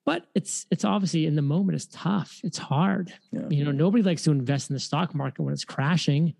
But 0.03 0.25
it's 0.33 0.65
it's 0.71 0.83
obviously 0.83 1.27
in 1.27 1.35
the 1.35 1.43
moment 1.43 1.75
it's 1.75 1.85
tough. 1.91 2.39
It's 2.43 2.57
hard. 2.57 3.13
Yeah. 3.31 3.41
You 3.49 3.63
know, 3.65 3.71
nobody 3.71 4.03
likes 4.03 4.23
to 4.23 4.31
invest 4.31 4.71
in 4.71 4.73
the 4.73 4.79
stock 4.79 5.13
market 5.13 5.43
when 5.43 5.53
it's 5.53 5.63
crashing, 5.63 6.33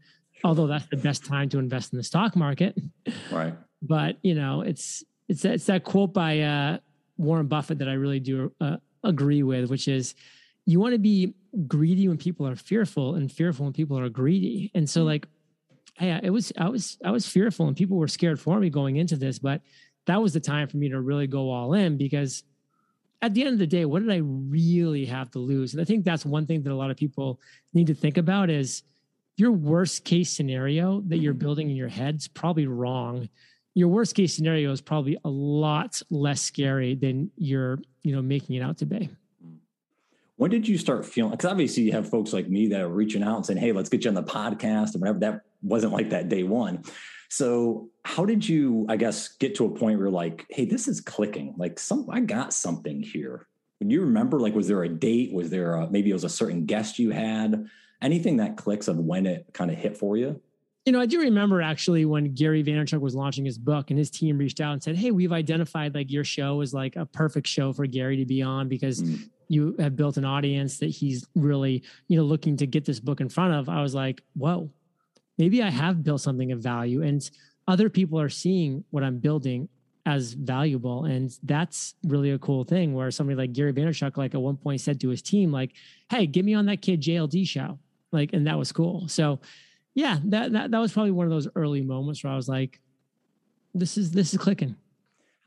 although 0.44 0.66
that's 0.66 0.88
the 0.88 0.98
best 0.98 1.26
time 1.26 1.48
to 1.50 1.60
invest 1.60 1.94
in 1.94 1.98
the 1.98 2.04
stock 2.04 2.36
market. 2.36 2.76
Right. 3.32 3.54
But 3.84 4.18
you 4.24 4.34
know, 4.34 4.62
it's 4.62 5.04
it's 5.30 5.46
it's 5.46 5.68
that 5.68 5.84
quote 5.84 6.12
by 6.12 6.40
uh, 6.40 6.78
Warren 7.18 7.46
Buffett 7.46 7.78
that 7.78 7.88
I 7.88 7.94
really 7.94 8.20
do 8.20 8.52
uh, 8.60 8.78
agree 9.04 9.44
with, 9.44 9.70
which 9.70 9.88
is 9.88 10.16
you 10.66 10.80
want 10.80 10.94
to 10.94 11.00
be 11.00 11.34
greedy 11.68 12.08
when 12.08 12.18
people 12.18 12.48
are 12.48 12.56
fearful 12.56 13.16
and 13.16 13.32
fearful 13.32 13.66
when 13.66 13.74
people 13.74 13.98
are 14.00 14.10
greedy. 14.10 14.72
And 14.74 14.90
so 14.90 15.02
mm-hmm. 15.02 15.08
like, 15.08 15.28
hey, 15.96 16.20
it 16.24 16.30
was, 16.30 16.52
I 16.58 16.70
was, 16.70 16.98
I 17.04 17.12
was 17.12 17.28
fearful 17.28 17.68
and 17.68 17.76
people 17.76 17.98
were 17.98 18.08
scared 18.08 18.40
for 18.40 18.60
me 18.60 18.70
going 18.70 18.98
into 18.98 19.16
this, 19.16 19.40
but 19.40 19.62
that 20.06 20.22
was 20.22 20.34
the 20.34 20.40
time 20.40 20.68
for 20.68 20.78
me 20.78 20.90
to 20.90 21.02
really 21.02 21.28
go 21.28 21.50
all 21.50 21.74
in 21.74 21.98
because 21.98 22.44
at 23.22 23.34
the 23.34 23.44
end 23.44 23.54
of 23.54 23.60
the 23.60 23.68
day, 23.68 23.86
what 23.86 24.02
did 24.02 24.12
I 24.12 24.22
really 24.24 25.06
have 25.06 25.30
to 25.32 25.40
lose? 25.40 25.74
And 25.74 25.82
I 25.82 25.86
think 25.86 26.04
that's 26.04 26.26
one 26.26 26.48
thing 26.48 26.64
that 26.64 26.72
a 26.72 26.76
lot 26.76 26.90
of 26.90 26.98
people 26.98 27.40
need 27.74 27.88
to 27.88 27.94
think 27.94 28.18
about 28.18 28.50
is 28.50 28.84
your 29.38 29.52
worst 29.52 30.06
case 30.06 30.32
scenario 30.32 31.02
that 31.08 31.18
you're 31.18 31.34
mm-hmm. 31.34 31.40
building 31.40 31.70
in 31.70 31.76
your 31.76 31.88
head 31.88 32.16
is 32.16 32.28
probably 32.28 32.68
wrong 32.68 33.30
your 33.74 33.88
worst 33.88 34.16
case 34.16 34.36
scenario 34.36 34.72
is 34.72 34.82
probably 34.82 35.18
a 35.24 35.30
lot 35.30 36.02
less 36.10 36.42
scary 36.42 36.96
than 36.96 37.32
you're 37.38 37.80
you 38.04 38.14
know 38.16 38.22
making 38.22 38.56
it 38.56 38.62
out 38.62 38.78
to 38.78 38.86
be 38.86 39.10
when 40.42 40.50
did 40.50 40.68
you 40.68 40.76
start 40.76 41.06
feeling 41.06 41.30
because 41.30 41.52
obviously 41.52 41.84
you 41.84 41.92
have 41.92 42.10
folks 42.10 42.34
like 42.34 42.50
me 42.50 42.68
that 42.68 42.82
are 42.82 42.90
reaching 42.90 43.22
out 43.22 43.36
and 43.36 43.46
saying 43.46 43.60
hey 43.60 43.72
let's 43.72 43.90
get 43.90 44.04
you 44.04 44.10
on 44.10 44.16
the 44.16 44.24
podcast 44.24 44.94
and 44.94 45.02
whatever. 45.02 45.20
That 45.20 45.42
wasn't 45.62 45.94
like 45.94 46.10
that 46.10 46.30
day 46.30 46.42
one. 46.42 46.82
So 47.30 47.92
how 48.04 48.26
did 48.26 48.50
you 48.50 48.88
i 48.90 48.98
guess 48.98 49.28
get 49.28 49.54
to 49.58 49.66
a 49.66 49.70
point 49.70 50.00
where 50.00 50.10
like 50.10 50.48
hey 50.50 50.66
this 50.66 50.88
is 50.88 51.00
clicking. 51.00 51.54
Like 51.58 51.78
some 51.78 52.08
i 52.10 52.22
got 52.22 52.56
something 52.56 53.04
here. 53.04 53.46
Do 53.82 53.94
you 53.94 54.02
remember 54.02 54.40
like 54.40 54.56
was 54.56 54.68
there 54.68 54.82
a 54.82 54.90
date? 54.90 55.32
Was 55.32 55.52
there 55.52 55.76
a, 55.76 55.88
maybe 55.92 56.10
it 56.10 56.14
was 56.14 56.24
a 56.24 56.30
certain 56.30 56.66
guest 56.66 56.98
you 56.98 57.12
had? 57.12 57.68
Anything 58.02 58.38
that 58.38 58.58
clicks 58.58 58.88
of 58.88 58.98
when 58.98 59.28
it 59.28 59.46
kind 59.54 59.70
of 59.70 59.78
hit 59.78 59.96
for 59.96 60.18
you? 60.18 60.42
You 60.88 60.92
know, 60.92 61.02
I 61.02 61.06
do 61.06 61.20
remember 61.20 61.62
actually 61.62 62.06
when 62.06 62.34
Gary 62.34 62.64
Vaynerchuk 62.64 63.00
was 63.00 63.14
launching 63.14 63.46
his 63.46 63.60
book 63.60 63.92
and 63.92 64.00
his 64.00 64.10
team 64.10 64.40
reached 64.40 64.60
out 64.60 64.74
and 64.74 64.82
said, 64.82 64.96
Hey, 64.96 65.12
we've 65.12 65.32
identified 65.32 65.94
like 65.94 66.10
your 66.10 66.24
show 66.24 66.62
is 66.62 66.74
like 66.74 66.96
a 66.96 67.06
perfect 67.06 67.46
show 67.46 67.72
for 67.72 67.86
Gary 67.86 68.18
to 68.18 68.26
be 68.26 68.42
on 68.42 68.68
because 68.68 69.04
mm. 69.04 69.30
You 69.52 69.76
have 69.80 69.98
built 69.98 70.16
an 70.18 70.24
audience 70.24 70.78
that 70.80 70.88
he's 70.88 71.28
really, 71.36 71.84
you 72.08 72.18
know, 72.18 72.24
looking 72.24 72.56
to 72.58 72.66
get 72.66 72.86
this 72.86 73.00
book 73.00 73.20
in 73.20 73.28
front 73.28 73.54
of. 73.54 73.68
I 73.68 73.82
was 73.82 73.94
like, 73.94 74.22
Whoa, 74.34 74.72
maybe 75.38 75.62
I 75.62 75.70
have 75.70 76.04
built 76.04 76.22
something 76.22 76.52
of 76.52 76.60
value 76.60 77.02
and 77.04 77.30
other 77.68 77.90
people 77.90 78.20
are 78.20 78.30
seeing 78.30 78.84
what 78.92 79.04
I'm 79.04 79.20
building 79.20 79.68
as 80.06 80.34
valuable. 80.34 81.06
And 81.06 81.32
that's 81.44 81.96
really 82.06 82.32
a 82.32 82.40
cool 82.40 82.64
thing 82.64 82.94
where 82.94 83.12
somebody 83.12 83.36
like 83.36 83.54
Gary 83.54 83.74
Vaynerchuk, 83.74 84.18
like 84.18 84.34
at 84.34 84.42
one 84.42 84.58
point 84.58 84.82
said 84.82 85.02
to 85.02 85.10
his 85.10 85.22
team, 85.22 85.52
like, 85.52 85.74
Hey, 86.10 86.26
get 86.28 86.46
me 86.46 86.54
on 86.54 86.66
that 86.68 86.82
kid 86.82 87.02
JLD 87.02 87.46
show. 87.46 87.78
Like, 88.12 88.34
and 88.34 88.48
that 88.48 88.58
was 88.58 88.72
cool. 88.72 89.08
So, 89.10 89.40
yeah, 89.94 90.20
that, 90.26 90.54
that 90.54 90.72
that 90.72 90.80
was 90.80 90.94
probably 90.94 91.12
one 91.12 91.26
of 91.26 91.32
those 91.32 91.50
early 91.56 91.82
moments 91.82 92.24
where 92.24 92.32
I 92.32 92.38
was 92.38 92.48
like, 92.48 92.80
this 93.74 93.98
is 93.98 94.12
this 94.12 94.34
is 94.34 94.40
clicking. 94.40 94.78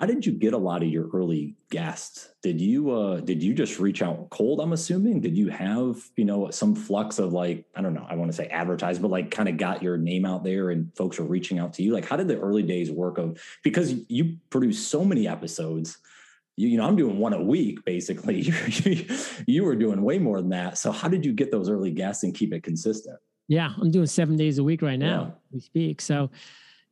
How 0.01 0.07
did 0.07 0.27
you 0.27 0.33
get 0.33 0.55
a 0.55 0.59
lot 0.59 0.83
of 0.83 0.89
your 0.89 1.09
early 1.15 1.55
guests? 1.71 2.31
Did 2.43 2.61
you 2.61 2.91
uh 2.91 3.21
did 3.21 3.43
you 3.43 3.55
just 3.55 3.79
reach 3.79 4.03
out 4.03 4.29
cold, 4.31 4.61
I'm 4.61 4.73
assuming? 4.73 5.21
Did 5.21 5.37
you 5.37 5.49
have, 5.49 5.97
you 6.17 6.25
know, 6.25 6.51
some 6.51 6.75
flux 6.75 7.19
of 7.19 7.33
like, 7.33 7.65
I 7.77 7.81
don't 7.81 7.95
know, 7.95 8.07
I 8.09 8.17
want 8.17 8.31
to 8.31 8.37
say 8.37 8.47
advertise, 8.49 8.99
but 8.99 9.11
like 9.11 9.31
kind 9.31 9.49
of 9.49 9.57
got 9.57 9.83
your 9.83 9.97
name 9.97 10.25
out 10.25 10.43
there 10.43 10.71
and 10.71 10.95
folks 10.97 11.19
are 11.21 11.25
reaching 11.25 11.59
out 11.59 11.73
to 11.75 11.83
you? 11.83 11.93
Like 11.93 12.07
how 12.07 12.17
did 12.17 12.29
the 12.29 12.39
early 12.39 12.63
days 12.63 12.91
work 12.91 13.19
of 13.19 13.41
because 13.63 13.95
you 14.09 14.37
produce 14.51 14.85
so 14.85 15.05
many 15.05 15.29
episodes 15.29 15.99
you, 16.57 16.69
you 16.69 16.77
know, 16.77 16.87
I'm 16.87 16.97
doing 16.97 17.19
one 17.19 17.33
a 17.33 17.43
week 17.43 17.85
basically. 17.85 18.41
you, 19.47 19.65
were 19.65 19.77
doing 19.77 20.03
way 20.03 20.19
more 20.19 20.41
than 20.41 20.51
that. 20.51 20.79
So 20.79 20.93
how 20.93 21.09
did 21.09 21.25
you 21.25 21.33
get 21.33 21.51
those 21.51 21.69
early 21.69 21.91
guests 21.91 22.23
and 22.23 22.35
keep 22.35 22.53
it 22.53 22.63
consistent? 22.63 23.19
Yeah, 23.49 23.71
I'm 23.81 23.91
doing 23.91 24.07
seven 24.07 24.37
days 24.37 24.59
a 24.59 24.65
week 24.65 24.81
right 24.81 24.99
now. 24.99 25.23
Yeah. 25.23 25.31
We 25.53 25.61
speak. 25.61 26.01
So, 26.01 26.31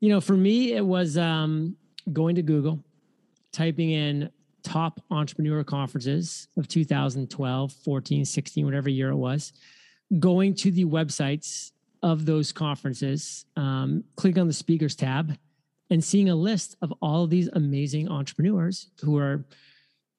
you 0.00 0.08
know, 0.08 0.20
for 0.20 0.36
me, 0.36 0.72
it 0.72 0.84
was 0.84 1.16
um, 1.16 1.76
going 2.12 2.34
to 2.34 2.42
Google, 2.42 2.84
typing 3.52 3.90
in 3.90 4.30
top 4.62 5.00
entrepreneur 5.10 5.64
conferences 5.64 6.48
of 6.56 6.68
2012, 6.68 7.72
14, 7.72 8.24
16, 8.24 8.64
whatever 8.64 8.88
year 8.88 9.10
it 9.10 9.16
was, 9.16 9.52
going 10.18 10.54
to 10.54 10.70
the 10.70 10.84
websites 10.84 11.72
of 12.02 12.26
those 12.26 12.52
conferences, 12.52 13.44
um, 13.56 14.04
click 14.16 14.38
on 14.38 14.46
the 14.46 14.52
speakers 14.52 14.94
tab, 14.94 15.36
and 15.90 16.02
seeing 16.02 16.30
a 16.30 16.34
list 16.34 16.76
of 16.82 16.92
all 17.02 17.24
of 17.24 17.30
these 17.30 17.48
amazing 17.52 18.08
entrepreneurs 18.08 18.90
who 19.02 19.18
are 19.18 19.44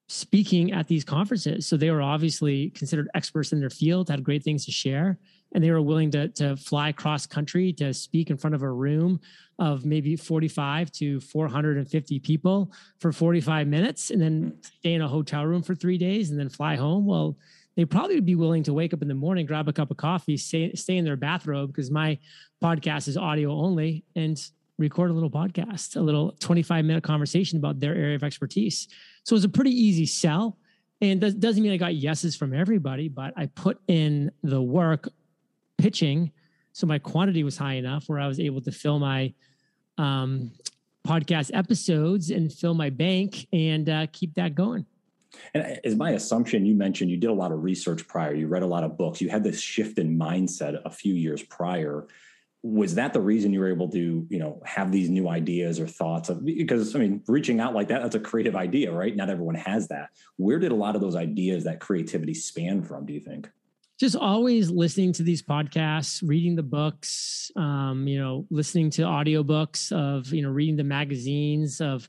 speaking 0.07 0.71
at 0.71 0.87
these 0.87 1.03
conferences. 1.03 1.65
So 1.65 1.77
they 1.77 1.89
were 1.89 2.01
obviously 2.01 2.69
considered 2.71 3.09
experts 3.15 3.51
in 3.51 3.59
their 3.59 3.69
field, 3.69 4.09
had 4.09 4.23
great 4.23 4.43
things 4.43 4.65
to 4.65 4.71
share, 4.71 5.17
and 5.53 5.63
they 5.63 5.71
were 5.71 5.81
willing 5.81 6.11
to, 6.11 6.27
to 6.29 6.57
fly 6.57 6.91
cross 6.91 7.25
country 7.25 7.71
to 7.73 7.93
speak 7.93 8.29
in 8.29 8.37
front 8.37 8.55
of 8.55 8.63
a 8.63 8.71
room 8.71 9.19
of 9.59 9.85
maybe 9.85 10.15
45 10.15 10.91
to 10.93 11.19
450 11.19 12.19
people 12.19 12.71
for 12.99 13.11
45 13.11 13.67
minutes 13.67 14.09
and 14.09 14.21
then 14.21 14.57
stay 14.61 14.93
in 14.93 15.01
a 15.01 15.07
hotel 15.07 15.45
room 15.45 15.61
for 15.61 15.75
three 15.75 15.97
days 15.97 16.31
and 16.31 16.39
then 16.39 16.49
fly 16.49 16.75
home. 16.75 17.05
Well, 17.05 17.37
they 17.75 17.85
probably 17.85 18.15
would 18.15 18.25
be 18.25 18.35
willing 18.35 18.63
to 18.63 18.73
wake 18.73 18.93
up 18.93 19.01
in 19.01 19.07
the 19.07 19.13
morning, 19.13 19.45
grab 19.45 19.67
a 19.67 19.73
cup 19.73 19.91
of 19.91 19.97
coffee, 19.97 20.37
stay, 20.37 20.73
stay 20.73 20.97
in 20.97 21.05
their 21.05 21.15
bathrobe 21.15 21.69
because 21.69 21.89
my 21.89 22.17
podcast 22.63 23.07
is 23.07 23.17
audio 23.17 23.51
only, 23.51 24.03
and 24.15 24.39
record 24.77 25.11
a 25.11 25.13
little 25.13 25.29
podcast, 25.29 25.95
a 25.95 26.01
little 26.01 26.31
25 26.39 26.85
minute 26.85 27.03
conversation 27.03 27.57
about 27.57 27.79
their 27.79 27.95
area 27.95 28.15
of 28.15 28.23
expertise. 28.23 28.87
So 29.23 29.33
it 29.33 29.37
was 29.37 29.43
a 29.43 29.49
pretty 29.49 29.71
easy 29.71 30.05
sell. 30.05 30.57
And 31.01 31.19
that 31.21 31.39
doesn't 31.39 31.61
mean 31.61 31.73
I 31.73 31.77
got 31.77 31.95
yeses 31.95 32.35
from 32.35 32.53
everybody, 32.53 33.09
but 33.09 33.33
I 33.35 33.47
put 33.47 33.79
in 33.87 34.31
the 34.41 34.61
work 34.61 35.09
pitching. 35.77 36.31
So 36.71 36.87
my 36.87 36.99
quantity 36.99 37.43
was 37.43 37.57
high 37.57 37.73
enough 37.73 38.07
where 38.07 38.19
I 38.19 38.27
was 38.27 38.39
able 38.39 38.61
to 38.61 38.71
fill 38.71 38.99
my 38.99 39.33
um, 39.97 40.51
podcast 41.07 41.51
episodes 41.53 42.31
and 42.31 42.51
fill 42.51 42.73
my 42.73 42.89
bank 42.89 43.47
and 43.53 43.89
uh, 43.89 44.07
keep 44.11 44.33
that 44.35 44.55
going. 44.55 44.85
And 45.53 45.79
as 45.83 45.95
my 45.95 46.11
assumption, 46.11 46.65
you 46.65 46.75
mentioned 46.75 47.09
you 47.09 47.17
did 47.17 47.29
a 47.29 47.33
lot 47.33 47.51
of 47.51 47.63
research 47.63 48.07
prior, 48.07 48.33
you 48.35 48.47
read 48.47 48.63
a 48.63 48.67
lot 48.67 48.83
of 48.83 48.97
books, 48.97 49.19
you 49.19 49.29
had 49.29 49.43
this 49.43 49.59
shift 49.59 49.97
in 49.97 50.17
mindset 50.17 50.79
a 50.85 50.89
few 50.91 51.13
years 51.13 51.41
prior 51.41 52.07
was 52.63 52.95
that 52.95 53.11
the 53.11 53.19
reason 53.19 53.51
you 53.51 53.59
were 53.59 53.67
able 53.67 53.89
to 53.89 54.25
you 54.29 54.39
know 54.39 54.61
have 54.65 54.89
these 54.89 55.09
new 55.09 55.27
ideas 55.27 55.81
or 55.81 55.85
thoughts 55.85 56.29
of 56.29 56.43
because 56.45 56.95
i 56.95 56.99
mean 56.99 57.21
reaching 57.27 57.59
out 57.59 57.73
like 57.73 57.89
that 57.89 58.01
that's 58.01 58.15
a 58.15 58.19
creative 58.19 58.55
idea 58.55 58.89
right 58.89 59.17
not 59.17 59.29
everyone 59.29 59.53
has 59.53 59.89
that 59.89 60.09
where 60.37 60.59
did 60.59 60.71
a 60.71 60.75
lot 60.75 60.95
of 60.95 61.01
those 61.01 61.15
ideas 61.15 61.65
that 61.65 61.81
creativity 61.81 62.33
span 62.33 62.81
from 62.81 63.05
do 63.05 63.13
you 63.13 63.19
think 63.19 63.49
just 63.99 64.15
always 64.15 64.69
listening 64.69 65.13
to 65.13 65.23
these 65.23 65.41
podcasts 65.41 66.21
reading 66.27 66.55
the 66.55 66.63
books 66.63 67.51
um, 67.55 68.07
you 68.07 68.19
know 68.19 68.45
listening 68.49 68.89
to 68.89 69.03
audiobooks 69.03 69.91
of 69.91 70.33
you 70.33 70.41
know 70.41 70.49
reading 70.49 70.75
the 70.75 70.83
magazines 70.83 71.81
of 71.81 72.07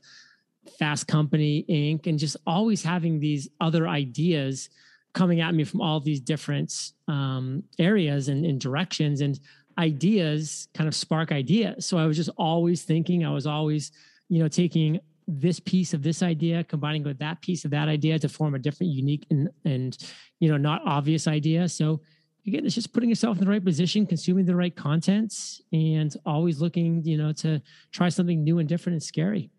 fast 0.79 1.07
company 1.07 1.63
inc 1.69 2.07
and 2.07 2.17
just 2.17 2.37
always 2.47 2.83
having 2.83 3.19
these 3.19 3.47
other 3.61 3.87
ideas 3.87 4.69
coming 5.13 5.41
at 5.41 5.55
me 5.55 5.63
from 5.63 5.81
all 5.81 5.99
these 5.99 6.19
different 6.19 6.91
um, 7.07 7.63
areas 7.79 8.27
and, 8.27 8.45
and 8.45 8.59
directions 8.59 9.21
and 9.21 9.39
ideas 9.77 10.67
kind 10.73 10.87
of 10.87 10.95
spark 10.95 11.31
ideas. 11.31 11.85
So 11.85 11.97
I 11.97 12.05
was 12.05 12.17
just 12.17 12.29
always 12.37 12.83
thinking, 12.83 13.25
I 13.25 13.31
was 13.31 13.47
always, 13.47 13.91
you 14.29 14.39
know, 14.39 14.47
taking 14.47 14.99
this 15.27 15.59
piece 15.59 15.93
of 15.93 16.03
this 16.03 16.21
idea, 16.21 16.63
combining 16.63 17.03
with 17.03 17.19
that 17.19 17.41
piece 17.41 17.65
of 17.65 17.71
that 17.71 17.87
idea 17.87 18.19
to 18.19 18.29
form 18.29 18.55
a 18.55 18.59
different, 18.59 18.93
unique, 18.93 19.25
and 19.29 19.49
and 19.63 19.97
you 20.39 20.49
know, 20.49 20.57
not 20.57 20.81
obvious 20.85 21.27
idea. 21.27 21.67
So 21.67 22.01
again, 22.45 22.65
it's 22.65 22.75
just 22.75 22.93
putting 22.93 23.09
yourself 23.09 23.37
in 23.37 23.45
the 23.45 23.49
right 23.49 23.63
position, 23.63 24.05
consuming 24.05 24.45
the 24.45 24.55
right 24.55 24.75
content, 24.75 25.33
and 25.71 26.15
always 26.25 26.61
looking, 26.61 27.03
you 27.03 27.17
know, 27.17 27.31
to 27.33 27.61
try 27.91 28.09
something 28.09 28.43
new 28.43 28.59
and 28.59 28.69
different 28.69 28.95
and 28.95 29.03
scary. 29.03 29.49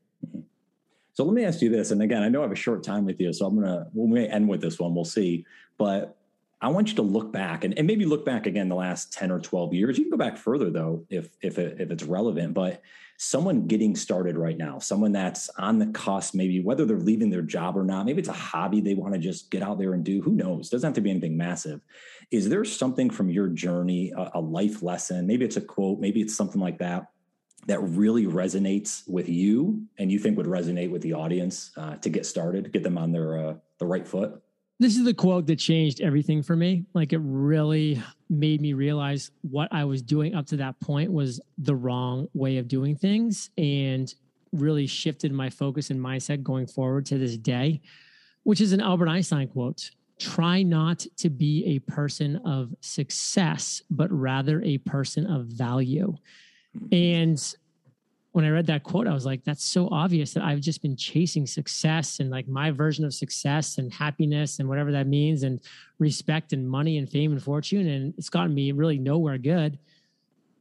So 1.14 1.24
let 1.24 1.32
me 1.32 1.44
ask 1.44 1.62
you 1.62 1.70
this, 1.70 1.92
and 1.92 2.02
again, 2.02 2.22
I 2.22 2.28
know 2.28 2.40
I 2.40 2.42
have 2.42 2.52
a 2.52 2.56
short 2.56 2.84
time 2.84 3.06
with 3.06 3.18
you, 3.20 3.32
so 3.32 3.46
I'm 3.46 3.58
gonna 3.58 3.86
we 3.94 4.06
may 4.06 4.28
end 4.28 4.48
with 4.48 4.60
this 4.60 4.78
one. 4.78 4.94
We'll 4.94 5.04
see, 5.04 5.44
but 5.78 6.15
I 6.60 6.68
want 6.68 6.88
you 6.88 6.94
to 6.96 7.02
look 7.02 7.32
back 7.32 7.64
and, 7.64 7.76
and 7.76 7.86
maybe 7.86 8.06
look 8.06 8.24
back 8.24 8.46
again 8.46 8.68
the 8.68 8.76
last 8.76 9.12
10 9.12 9.30
or 9.30 9.40
12 9.40 9.74
years. 9.74 9.98
You 9.98 10.04
can 10.04 10.10
go 10.10 10.16
back 10.16 10.38
further 10.38 10.70
though, 10.70 11.04
if 11.10 11.28
if 11.42 11.58
it, 11.58 11.80
if 11.80 11.90
it's 11.90 12.02
relevant, 12.02 12.54
but 12.54 12.82
someone 13.18 13.66
getting 13.66 13.96
started 13.96 14.36
right 14.36 14.56
now, 14.56 14.78
someone 14.78 15.12
that's 15.12 15.48
on 15.58 15.78
the 15.78 15.86
cusp, 15.86 16.34
maybe 16.34 16.60
whether 16.60 16.84
they're 16.84 16.98
leaving 16.98 17.30
their 17.30 17.42
job 17.42 17.76
or 17.76 17.84
not, 17.84 18.04
maybe 18.04 18.18
it's 18.18 18.28
a 18.28 18.32
hobby 18.32 18.80
they 18.80 18.94
want 18.94 19.14
to 19.14 19.18
just 19.18 19.50
get 19.50 19.62
out 19.62 19.78
there 19.78 19.94
and 19.94 20.04
do, 20.04 20.20
who 20.20 20.32
knows? 20.32 20.68
Doesn't 20.68 20.86
have 20.86 20.94
to 20.94 21.00
be 21.00 21.10
anything 21.10 21.36
massive. 21.36 21.80
Is 22.30 22.48
there 22.48 22.64
something 22.64 23.08
from 23.08 23.30
your 23.30 23.48
journey, 23.48 24.12
a, 24.16 24.32
a 24.34 24.40
life 24.40 24.82
lesson, 24.82 25.26
maybe 25.26 25.44
it's 25.44 25.56
a 25.56 25.62
quote, 25.62 25.98
maybe 25.98 26.20
it's 26.20 26.36
something 26.36 26.60
like 26.60 26.78
that 26.78 27.08
that 27.66 27.80
really 27.80 28.26
resonates 28.26 29.08
with 29.08 29.28
you 29.28 29.82
and 29.98 30.12
you 30.12 30.18
think 30.18 30.36
would 30.36 30.46
resonate 30.46 30.90
with 30.90 31.02
the 31.02 31.14
audience 31.14 31.72
uh, 31.76 31.96
to 31.96 32.10
get 32.10 32.24
started, 32.26 32.72
get 32.72 32.82
them 32.82 32.98
on 32.98 33.12
their 33.12 33.38
uh, 33.38 33.54
the 33.78 33.86
right 33.86 34.06
foot? 34.06 34.42
This 34.78 34.96
is 34.96 35.04
the 35.04 35.14
quote 35.14 35.46
that 35.46 35.56
changed 35.56 36.00
everything 36.00 36.42
for 36.42 36.54
me. 36.54 36.84
Like 36.92 37.12
it 37.12 37.20
really 37.22 38.02
made 38.28 38.60
me 38.60 38.74
realize 38.74 39.30
what 39.42 39.68
I 39.72 39.84
was 39.84 40.02
doing 40.02 40.34
up 40.34 40.46
to 40.48 40.56
that 40.58 40.78
point 40.80 41.10
was 41.10 41.40
the 41.58 41.74
wrong 41.74 42.28
way 42.34 42.58
of 42.58 42.68
doing 42.68 42.96
things 42.96 43.50
and 43.56 44.12
really 44.52 44.86
shifted 44.86 45.32
my 45.32 45.50
focus 45.50 45.90
and 45.90 46.00
mindset 46.00 46.42
going 46.42 46.66
forward 46.66 47.06
to 47.06 47.18
this 47.18 47.36
day, 47.36 47.80
which 48.42 48.60
is 48.60 48.72
an 48.72 48.80
Albert 48.80 49.08
Einstein 49.08 49.48
quote. 49.48 49.90
Try 50.18 50.62
not 50.62 51.06
to 51.18 51.30
be 51.30 51.64
a 51.66 51.78
person 51.90 52.36
of 52.44 52.74
success, 52.80 53.82
but 53.90 54.10
rather 54.10 54.62
a 54.62 54.78
person 54.78 55.26
of 55.26 55.46
value. 55.46 56.14
Mm-hmm. 56.76 56.94
And 56.94 57.54
when 58.36 58.44
I 58.44 58.50
read 58.50 58.66
that 58.66 58.82
quote, 58.82 59.06
I 59.06 59.14
was 59.14 59.24
like, 59.24 59.44
that's 59.44 59.64
so 59.64 59.88
obvious 59.90 60.34
that 60.34 60.44
I've 60.44 60.60
just 60.60 60.82
been 60.82 60.94
chasing 60.94 61.46
success 61.46 62.20
and 62.20 62.28
like 62.28 62.46
my 62.46 62.70
version 62.70 63.06
of 63.06 63.14
success 63.14 63.78
and 63.78 63.90
happiness 63.90 64.58
and 64.58 64.68
whatever 64.68 64.92
that 64.92 65.06
means 65.06 65.42
and 65.42 65.58
respect 65.98 66.52
and 66.52 66.68
money 66.68 66.98
and 66.98 67.08
fame 67.08 67.32
and 67.32 67.42
fortune. 67.42 67.88
And 67.88 68.12
it's 68.18 68.28
gotten 68.28 68.52
me 68.52 68.72
really 68.72 68.98
nowhere 68.98 69.38
good. 69.38 69.78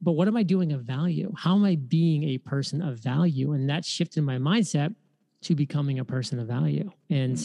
But 0.01 0.13
what 0.13 0.29
am 0.29 0.37
I 0.37 0.43
doing 0.43 0.71
of 0.71 0.83
value? 0.83 1.33
How 1.35 1.53
am 1.55 1.65
I 1.65 1.75
being 1.75 2.23
a 2.23 2.37
person 2.37 2.81
of 2.81 2.99
value? 2.99 3.51
And 3.51 3.69
that 3.69 3.83
shifted 3.83 4.23
my 4.23 4.37
mindset 4.37 4.95
to 5.41 5.53
becoming 5.53 5.99
a 5.99 6.05
person 6.05 6.39
of 6.39 6.47
value. 6.47 6.89
And 7.09 7.37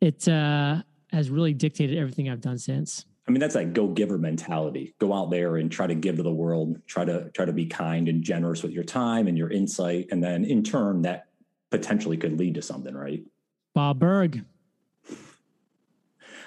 it 0.00 0.28
uh, 0.28 0.80
has 1.10 1.28
really 1.28 1.54
dictated 1.54 1.98
everything 1.98 2.30
I've 2.30 2.40
done 2.40 2.58
since. 2.58 3.04
I 3.26 3.30
mean, 3.30 3.40
that's 3.40 3.54
like 3.54 3.72
go 3.72 3.88
giver 3.88 4.18
mentality. 4.18 4.94
Go 4.98 5.12
out 5.12 5.30
there 5.30 5.56
and 5.56 5.72
try 5.72 5.86
to 5.86 5.94
give 5.94 6.16
to 6.16 6.22
the 6.22 6.32
world. 6.32 6.78
Try 6.86 7.04
to 7.06 7.30
try 7.30 7.44
to 7.46 7.52
be 7.52 7.66
kind 7.66 8.08
and 8.08 8.22
generous 8.22 8.62
with 8.62 8.72
your 8.72 8.84
time 8.84 9.28
and 9.28 9.38
your 9.38 9.50
insight, 9.50 10.08
and 10.10 10.22
then 10.22 10.44
in 10.44 10.62
turn, 10.62 11.02
that 11.02 11.26
potentially 11.70 12.16
could 12.16 12.38
lead 12.38 12.54
to 12.54 12.62
something, 12.62 12.94
right? 12.94 13.24
Bob 13.74 13.98
Burg. 13.98 14.44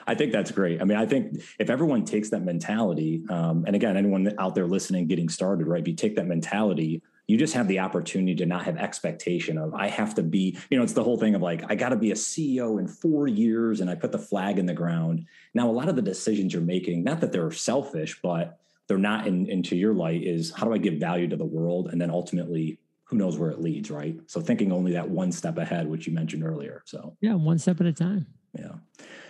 I 0.10 0.16
think 0.16 0.32
that's 0.32 0.52
great. 0.52 0.82
I 0.82 0.86
mean, 0.86 0.98
I 0.98 1.06
think 1.06 1.42
if 1.60 1.70
everyone 1.70 2.06
takes 2.06 2.30
that 2.30 2.42
mentality, 2.42 3.24
um, 3.30 3.66
and 3.68 3.76
again, 3.76 3.98
anyone 3.98 4.34
out 4.40 4.56
there 4.56 4.66
listening, 4.66 5.08
getting 5.08 5.28
started, 5.28 5.68
right? 5.68 5.82
If 5.82 5.88
you 5.88 5.96
take 5.96 6.16
that 6.16 6.28
mentality, 6.28 7.02
you 7.28 7.38
just 7.38 7.54
have 7.54 7.68
the 7.68 7.80
opportunity 7.80 8.34
to 8.36 8.46
not 8.46 8.64
have 8.64 8.78
expectation 8.78 9.58
of 9.58 9.74
I 9.74 9.88
have 9.88 10.16
to 10.16 10.24
be, 10.24 10.58
you 10.70 10.78
know, 10.78 10.84
it's 10.84 10.94
the 10.94 11.04
whole 11.04 11.18
thing 11.18 11.36
of 11.36 11.42
like, 11.42 11.64
I 11.70 11.76
got 11.76 11.90
to 11.90 11.98
be 11.98 12.12
a 12.12 12.16
CEO 12.16 12.80
in 12.80 12.88
four 12.88 13.28
years 13.28 13.82
and 13.82 13.90
I 13.90 13.96
put 13.96 14.14
the 14.14 14.18
flag 14.18 14.58
in 14.58 14.66
the 14.66 14.74
ground. 14.74 15.26
Now, 15.54 15.70
a 15.70 15.72
lot 15.72 15.90
of 15.90 15.98
the 15.98 16.02
decisions 16.02 16.54
you're 16.54 16.62
making, 16.62 17.04
not 17.04 17.20
that 17.20 17.34
they're 17.34 17.52
selfish, 17.52 18.20
but 18.24 18.60
they're 18.88 18.98
not 18.98 19.28
in, 19.28 19.46
into 19.48 19.76
your 19.76 19.94
light 19.94 20.24
is 20.24 20.54
how 20.56 20.66
do 20.66 20.74
I 20.74 20.78
give 20.78 20.96
value 20.96 21.28
to 21.28 21.36
the 21.36 21.46
world? 21.46 21.90
And 21.92 22.00
then 22.00 22.10
ultimately, 22.10 22.80
who 23.04 23.18
knows 23.18 23.38
where 23.38 23.52
it 23.52 23.62
leads, 23.62 23.92
right? 23.92 24.18
So 24.28 24.40
thinking 24.40 24.72
only 24.72 24.94
that 24.94 25.10
one 25.10 25.32
step 25.34 25.58
ahead, 25.58 25.88
which 25.88 26.08
you 26.08 26.14
mentioned 26.14 26.44
earlier. 26.44 26.82
So 26.86 27.18
yeah, 27.20 27.34
one 27.34 27.60
step 27.60 27.82
at 27.82 27.88
a 27.88 27.94
time. 27.94 28.26
Yeah. 28.58 28.72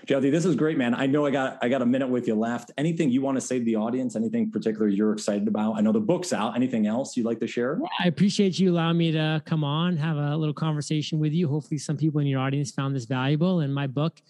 JLD, 0.08 0.32
this 0.32 0.46
is 0.46 0.56
great, 0.56 0.78
man. 0.78 0.96
I 0.96 1.06
know 1.06 1.26
I 1.26 1.32
got 1.32 1.58
I 1.62 1.68
got 1.68 1.82
a 1.82 1.86
minute 1.86 2.08
with 2.08 2.28
you 2.28 2.36
left. 2.36 2.72
Anything 2.78 3.10
you 3.10 3.22
want 3.22 3.36
to 3.36 3.42
say 3.42 3.60
to 3.60 3.66
the 3.66 3.76
audience? 3.76 4.16
Anything 4.16 4.50
particular 4.50 4.88
you're 4.88 5.12
excited 5.12 5.50
about? 5.50 5.74
I 5.74 5.82
know 5.82 5.92
the 5.92 6.00
book's 6.00 6.32
out. 6.32 6.56
Anything 6.56 6.88
else 6.88 7.18
you'd 7.18 7.26
like 7.26 7.42
to 7.42 7.48
share? 7.48 7.78
I 8.00 8.08
appreciate 8.08 8.58
you 8.58 8.72
allowing 8.72 8.98
me 8.98 9.12
to 9.12 9.42
come 9.46 9.66
on, 9.66 9.98
have 9.98 10.16
a 10.16 10.38
little 10.38 10.54
conversation 10.54 11.20
with 11.20 11.34
you. 11.34 11.50
Hopefully, 11.50 11.78
some 11.78 11.98
people 11.98 12.22
in 12.22 12.28
your 12.28 12.40
audience 12.40 12.72
found 12.72 12.96
this 12.96 13.04
valuable. 13.04 13.60
And 13.60 13.76
my 13.76 13.86
book, 13.86 14.22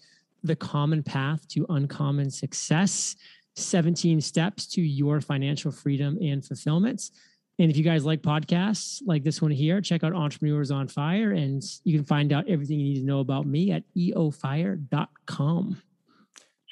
The 0.42 0.56
Common 0.56 1.04
Path 1.04 1.46
to 1.50 1.64
Uncommon 1.68 2.30
Success 2.30 3.14
17 3.54 4.20
Steps 4.20 4.66
to 4.66 4.80
Your 4.80 5.20
Financial 5.20 5.70
Freedom 5.70 6.18
and 6.20 6.44
Fulfillment. 6.44 7.10
And 7.58 7.70
if 7.70 7.76
you 7.76 7.82
guys 7.82 8.04
like 8.04 8.22
podcasts 8.22 9.02
like 9.04 9.24
this 9.24 9.42
one 9.42 9.50
here, 9.50 9.80
check 9.80 10.04
out 10.04 10.12
Entrepreneurs 10.12 10.70
on 10.70 10.86
Fire 10.86 11.32
and 11.32 11.62
you 11.84 11.96
can 11.96 12.04
find 12.04 12.32
out 12.32 12.48
everything 12.48 12.78
you 12.78 12.94
need 12.94 13.00
to 13.00 13.06
know 13.06 13.18
about 13.20 13.46
me 13.46 13.72
at 13.72 13.82
eofire.com. 13.96 15.82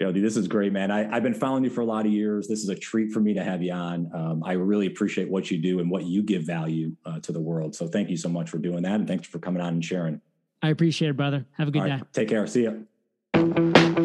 JLD, 0.01 0.21
this 0.21 0.37
is 0.37 0.47
great, 0.47 0.73
man. 0.73 0.91
I, 0.91 1.05
have 1.15 1.23
been 1.23 1.35
following 1.35 1.65
you 1.65 1.71
for 1.71 1.81
a 1.81 1.85
lot 1.87 2.05
of 2.05 2.13
years. 2.13 2.47
This 2.47 2.63
is 2.63 2.69
a 2.69 2.75
treat 2.75 3.13
for 3.13 3.21
me 3.21 3.33
to 3.33 3.43
have 3.43 3.63
you 3.63 3.73
on. 3.73 4.11
Um, 4.15 4.45
I 4.45 4.53
really 4.53 4.87
appreciate 4.87 5.29
what 5.29 5.51
you 5.51 5.57
do 5.59 5.81
and 5.81 5.91
what 5.91 6.05
you 6.05 6.23
give 6.23 6.43
value 6.43 6.93
uh, 7.07 7.19
to 7.21 7.33
the 7.33 7.41
world. 7.41 7.75
So 7.75 7.89
thank 7.89 8.11
you 8.11 8.17
so 8.17 8.29
much 8.29 8.51
for 8.51 8.59
doing 8.59 8.83
that. 8.83 8.95
And 8.95 9.09
thanks 9.09 9.27
for 9.27 9.39
coming 9.39 9.63
on 9.63 9.69
and 9.69 9.85
sharing. 9.85 10.21
I 10.63 10.69
appreciate 10.69 11.09
it, 11.09 11.17
brother. 11.17 11.47
Have 11.53 11.69
a 11.69 11.71
good 11.71 11.85
day. 11.85 12.01
Take 12.13 12.29
care. 12.29 12.47
See 12.47 12.69
you. 13.35 14.03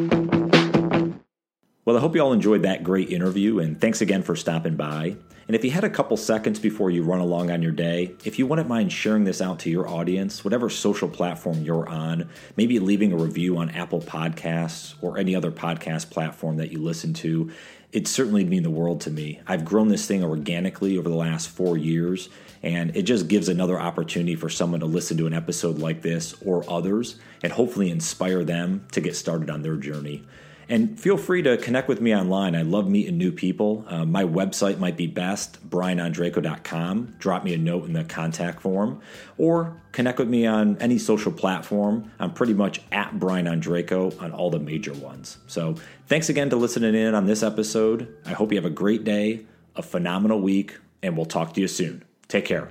Well, 1.84 1.98
I 1.98 2.00
hope 2.00 2.14
you 2.14 2.22
all 2.22 2.32
enjoyed 2.32 2.62
that 2.62 2.84
great 2.84 3.10
interview, 3.10 3.58
and 3.58 3.82
thanks 3.82 4.02
again 4.02 4.22
for 4.22 4.36
stopping 4.36 4.76
by. 4.76 5.16
And 5.48 5.56
if 5.56 5.66
you 5.66 5.72
had 5.72 5.84
a 5.84 5.90
couple 5.90 6.16
seconds 6.16 6.60
before 6.60 6.92
you 6.92 7.02
run 7.02 7.22
along 7.22 7.50
on 7.50 7.64
your 7.64 7.72
day, 7.72 8.14
if 8.24 8.38
you 8.38 8.46
wouldn't 8.46 8.70
mind 8.70 8.94
sharing 8.94 9.24
this 9.24 9.42
out 9.42 9.58
to 9.62 9.72
your 9.72 9.88
audience, 9.88 10.44
whatever 10.44 10.70
social 10.70 11.10
platform 11.10 11.64
you're 11.64 11.90
on, 11.90 12.30
maybe 12.56 12.78
leaving 12.78 13.12
a 13.12 13.18
review 13.18 13.58
on 13.58 13.72
Apple 13.72 14.00
Podcasts 14.00 14.94
or 15.02 15.18
any 15.18 15.36
other 15.36 15.52
podcast 15.52 16.12
platform 16.12 16.58
that 16.58 16.72
you 16.72 16.78
listen 16.78 17.16
to, 17.16 17.50
it 17.92 18.08
certainly 18.08 18.46
mean 18.46 18.62
the 18.62 18.70
world 18.70 19.02
to 19.02 19.10
me. 19.10 19.40
I've 19.48 19.66
grown 19.66 19.88
this 19.88 20.06
thing 20.06 20.24
organically 20.24 21.00
over 21.00 21.10
the 21.10 21.16
last 21.16 21.50
four 21.50 21.80
years, 21.80 22.30
and 22.62 22.96
it 22.96 23.04
just 23.04 23.28
gives 23.28 23.50
another 23.50 23.80
opportunity 23.80 24.36
for 24.36 24.50
someone 24.50 24.82
to 24.82 24.86
listen 24.86 25.18
to 25.18 25.26
an 25.26 25.34
episode 25.34 25.80
like 25.80 26.04
this 26.04 26.36
or 26.46 26.64
others 26.70 27.16
and 27.42 27.52
hopefully 27.52 27.90
inspire 27.90 28.44
them 28.44 28.86
to 28.92 29.02
get 29.02 29.16
started 29.16 29.50
on 29.50 29.64
their 29.64 29.78
journey. 29.78 30.24
And 30.70 31.00
feel 31.00 31.18
free 31.18 31.42
to 31.44 31.58
connect 31.58 31.88
with 31.88 32.02
me 32.02 32.16
online. 32.16 32.56
I 32.56 32.62
love 32.62 32.90
meeting 32.90 33.18
new 33.18 33.32
people. 33.32 33.86
Uh, 33.88 34.06
my 34.06 34.24
website 34.24 34.80
might 34.80 34.98
be 34.98 35.08
best, 35.08 35.70
brianondrako.com. 35.70 37.16
Drop 37.20 37.44
me 37.44 37.54
a 37.54 37.58
note 37.58 37.86
in 37.86 37.94
the 37.94 38.04
contact 38.04 38.62
form 38.62 39.02
or 39.38 39.82
connect 39.92 40.20
with 40.20 40.30
me 40.30 40.46
on 40.46 40.78
any 40.78 40.98
social 40.98 41.32
platform. 41.32 42.12
I'm 42.20 42.34
pretty 42.34 42.54
much 42.54 42.82
at 42.92 43.20
Brian 43.20 43.48
on 43.48 44.32
all 44.32 44.50
the 44.50 44.60
major 44.60 44.94
ones. 44.94 45.38
So 45.48 45.76
thanks 46.08 46.30
again 46.30 46.50
to 46.52 46.56
listening 46.56 46.96
in 46.96 47.16
on 47.16 47.26
this 47.26 47.44
episode. 47.44 48.16
I 48.26 48.32
hope 48.32 48.52
you 48.52 48.58
have 48.58 48.66
a 48.66 48.70
great 48.70 49.04
day, 49.04 49.46
a 49.76 49.82
phenomenal 49.82 50.40
week, 50.40 50.78
and 51.04 51.18
we'll 51.18 51.26
talk 51.26 51.54
to 51.56 51.62
you 51.62 51.68
soon. 51.68 52.04
Take 52.28 52.46
care. 52.46 52.70